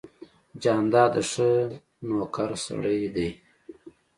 جانداد 0.61 1.11
د 1.15 1.17
ښه 1.31 1.49
نویکر 2.07 2.49
سړی 2.65 3.01
دی. 3.15 3.29